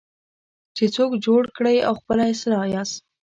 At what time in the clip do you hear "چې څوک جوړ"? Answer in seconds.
0.75-1.41